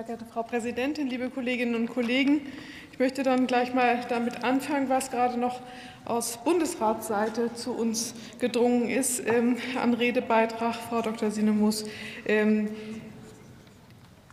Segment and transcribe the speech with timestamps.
[0.00, 2.40] Sehr geehrte Frau Präsidentin, liebe Kolleginnen und Kollegen!
[2.90, 5.60] Ich möchte dann gleich mal damit anfangen, was gerade noch
[6.06, 11.30] aus Bundesratsseite zu uns gedrungen ist ähm, an Redebeitrag, Frau Dr.
[11.30, 11.84] Sinemus.
[12.24, 12.70] Ähm,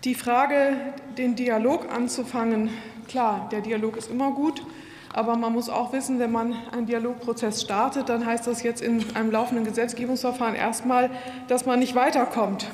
[0.05, 0.77] die Frage,
[1.18, 2.70] den Dialog anzufangen,
[3.09, 4.65] klar, der Dialog ist immer gut.
[5.11, 9.04] Aber man muss auch wissen, wenn man einen Dialogprozess startet, dann heißt das jetzt in
[9.15, 11.09] einem laufenden Gesetzgebungsverfahren erstmal,
[11.50, 12.68] dass man nicht weiterkommt.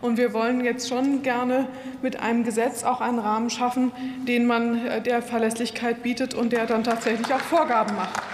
[0.00, 1.66] Und wir wollen jetzt schon gerne
[2.02, 3.92] mit einem Gesetz auch einen Rahmen schaffen,
[4.26, 8.27] den man äh, der Verlässlichkeit bietet und der dann tatsächlich auch Vorgaben macht.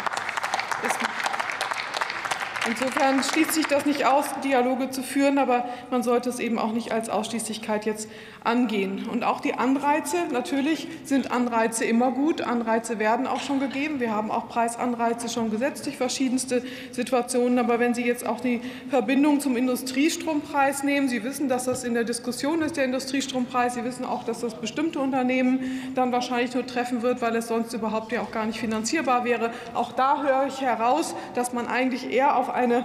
[2.66, 6.72] Insofern schließt sich das nicht aus, Dialoge zu führen, aber man sollte es eben auch
[6.72, 8.08] nicht als Ausschließlichkeit jetzt
[8.42, 9.06] angehen.
[9.10, 12.40] Und auch die Anreize, natürlich sind Anreize immer gut.
[12.40, 14.00] Anreize werden auch schon gegeben.
[14.00, 17.58] Wir haben auch Preisanreize schon gesetzt durch verschiedenste Situationen.
[17.58, 21.92] Aber wenn Sie jetzt auch die Verbindung zum Industriestrompreis nehmen, Sie wissen, dass das in
[21.92, 23.74] der Diskussion ist, der Industriestrompreis.
[23.74, 27.74] Sie wissen auch, dass das bestimmte Unternehmen dann wahrscheinlich nur treffen wird, weil es sonst
[27.74, 29.50] überhaupt ja auch gar nicht finanzierbar wäre.
[29.74, 32.84] Auch da höre ich heraus, dass man eigentlich eher auf eine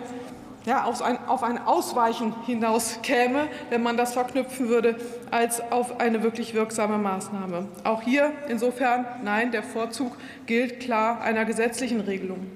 [0.66, 4.98] ja, auf, ein, auf ein Ausweichen hinaus käme, wenn man das verknüpfen würde,
[5.32, 7.68] als auf eine wirklich wirksame Maßnahme.
[7.84, 12.52] Auch hier insofern nein, der Vorzug gilt klar einer gesetzlichen Regelung.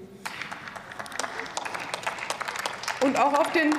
[3.04, 3.74] Und auch auf den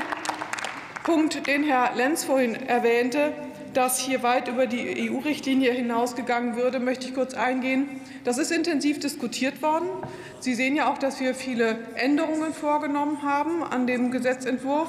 [1.03, 3.33] Punkt, den Herr Lenz vorhin erwähnte,
[3.77, 8.01] dass hier weit über die EU-Richtlinie hinausgegangen würde, möchte ich kurz eingehen.
[8.25, 9.89] Das ist intensiv diskutiert worden.
[10.41, 14.89] Sie sehen ja auch, dass wir viele Änderungen vorgenommen haben an dem Gesetzentwurf.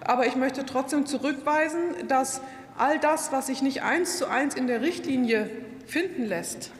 [0.00, 2.40] Aber ich möchte trotzdem zurückweisen, dass
[2.76, 5.48] all das, was sich nicht eins zu eins in der Richtlinie
[5.86, 6.70] finden lässt,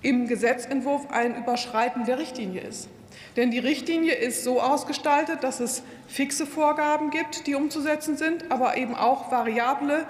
[0.00, 2.88] im Gesetzentwurf ein Überschreiten der Richtlinie ist.
[3.36, 8.76] Denn die Richtlinie ist so ausgestaltet, dass es fixe Vorgaben gibt, die umzusetzen sind, aber
[8.76, 10.06] eben auch variable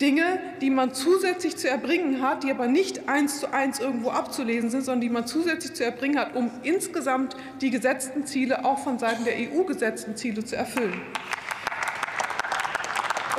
[0.00, 4.70] Dinge, die man zusätzlich zu erbringen hat, die aber nicht eins zu eins irgendwo abzulesen
[4.70, 8.98] sind, sondern die man zusätzlich zu erbringen hat, um insgesamt die gesetzten Ziele auch von
[8.98, 11.00] Seiten der EU gesetzten Ziele zu erfüllen.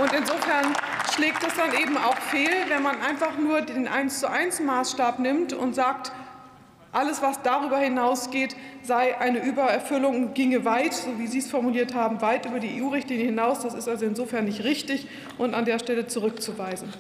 [0.02, 0.74] Und insofern
[1.14, 5.20] schlägt es dann eben auch fehl, wenn man einfach nur den eins zu eins Maßstab
[5.20, 6.12] nimmt und sagt,
[6.92, 11.94] alles, was darüber hinausgeht, sei eine Übererfüllung und ginge weit, so wie Sie es formuliert
[11.94, 13.60] haben, weit über die EU-Richtlinie hinaus.
[13.60, 15.08] Das ist also insofern nicht richtig
[15.38, 16.92] und an der Stelle zurückzuweisen.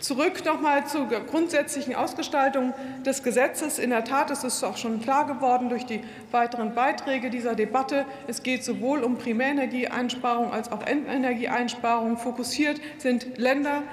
[0.00, 2.74] Zurück noch mal zur grundsätzlichen Ausgestaltung
[3.06, 3.78] des Gesetzes.
[3.78, 6.00] In der Tat ist es auch schon klar geworden durch die
[6.32, 8.04] weiteren Beiträge dieser Debatte.
[8.26, 12.16] Es geht sowohl um Primärenergieeinsparung als auch Endenergieeinsparung.
[12.16, 13.84] Fokussiert sind Länder,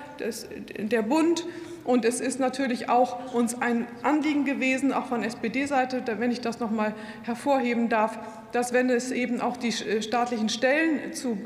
[0.79, 1.45] der Bund,
[1.89, 6.59] und es ist natürlich auch uns ein Anliegen gewesen, auch von SPD-Seite, wenn ich das
[6.59, 8.19] noch mal hervorheben darf,
[8.51, 11.39] dass, wenn es eben auch die äh, staatlichen Stellen zu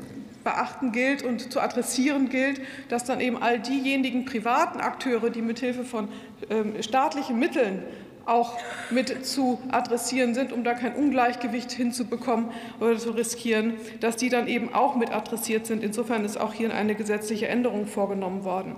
[0.44, 2.60] beachten gilt und zu adressieren gilt,
[2.90, 6.08] dass dann eben all diejenigen privaten Akteure, die mithilfe von
[6.50, 7.82] ähm, staatlichen Mitteln
[8.26, 8.58] auch
[8.90, 12.50] mit zu adressieren sind, um da kein Ungleichgewicht hinzubekommen
[12.80, 15.82] oder zu riskieren, dass die dann eben auch mit adressiert sind.
[15.82, 18.76] Insofern ist auch hier eine gesetzliche Änderung vorgenommen worden.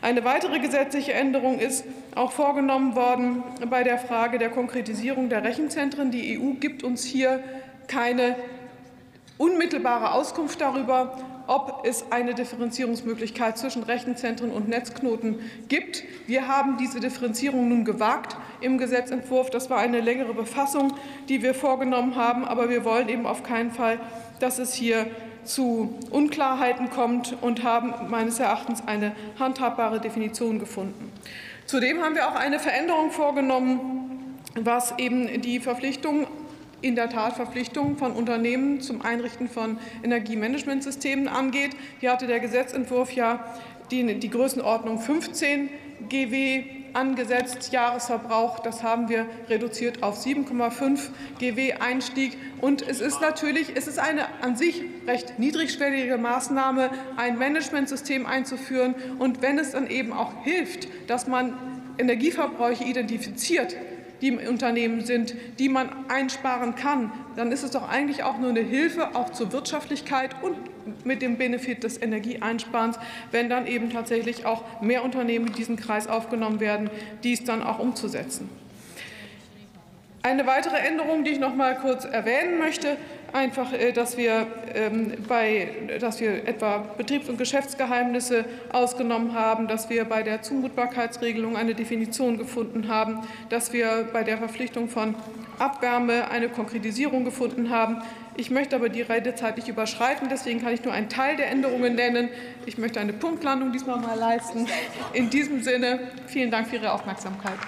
[0.00, 6.12] Eine weitere gesetzliche Änderung ist auch vorgenommen worden bei der Frage der Konkretisierung der Rechenzentren.
[6.12, 7.42] Die EU gibt uns hier
[7.88, 8.36] keine
[9.38, 11.16] unmittelbare Auskunft darüber,
[11.48, 16.04] ob es eine Differenzierungsmöglichkeit zwischen Rechenzentren und Netzknoten gibt.
[16.26, 19.50] Wir haben diese Differenzierung nun gewagt im Gesetzentwurf.
[19.50, 20.94] Das war eine längere Befassung,
[21.28, 22.44] die wir vorgenommen haben.
[22.44, 23.98] Aber wir wollen eben auf keinen Fall,
[24.38, 25.06] dass es hier
[25.48, 31.10] zu Unklarheiten kommt und haben meines Erachtens eine handhabbare Definition gefunden.
[31.66, 36.26] Zudem haben wir auch eine Veränderung vorgenommen, was eben die Verpflichtung
[36.80, 41.72] in der Tat Verpflichtungen von Unternehmen zum Einrichten von Energiemanagementsystemen angeht.
[42.00, 43.44] Hier hatte der Gesetzentwurf ja
[43.90, 45.70] die, die Größenordnung 15
[46.08, 48.60] GW angesetzt, Jahresverbrauch.
[48.60, 52.36] Das haben wir reduziert auf 7,5 GW Einstieg.
[52.60, 58.94] Und es ist natürlich es ist eine an sich recht niedrigschwellige Maßnahme, ein Managementsystem einzuführen.
[59.18, 61.54] Und wenn es dann eben auch hilft, dass man
[61.98, 63.76] Energieverbräuche identifiziert,
[64.20, 68.50] die im Unternehmen sind, die man einsparen kann, dann ist es doch eigentlich auch nur
[68.50, 70.56] eine Hilfe auch zur Wirtschaftlichkeit und
[71.04, 72.98] mit dem Benefit des Energieeinsparens,
[73.30, 76.90] wenn dann eben tatsächlich auch mehr Unternehmen in diesen Kreis aufgenommen werden,
[77.22, 78.48] dies dann auch umzusetzen.
[80.22, 82.96] Eine weitere Änderung, die ich noch mal kurz erwähnen möchte,
[83.32, 85.68] einfach, äh, dass wir, ähm, bei,
[86.00, 92.38] dass wir etwa Betriebs- und Geschäftsgeheimnisse ausgenommen haben, dass wir bei der Zumutbarkeitsregelung eine Definition
[92.38, 95.14] gefunden haben, dass wir bei der Verpflichtung von
[95.58, 98.02] Abwärme eine Konkretisierung gefunden haben.
[98.36, 101.96] Ich möchte aber die Redezeit nicht überschreiten, deswegen kann ich nur einen Teil der Änderungen
[101.96, 102.28] nennen.
[102.66, 104.66] Ich möchte eine Punktlandung diesmal mal leisten.
[105.12, 105.98] In diesem Sinne
[106.28, 107.58] vielen Dank für Ihre Aufmerksamkeit.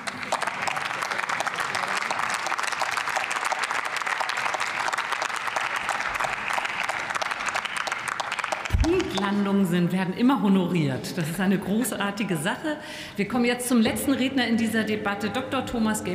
[8.82, 11.16] Punktlandungen sind, werden immer honoriert.
[11.16, 12.76] Das ist eine großartige Sache.
[13.16, 15.66] Wir kommen jetzt zum letzten Redner in dieser Debatte, Dr.
[15.66, 16.08] Thomas Geb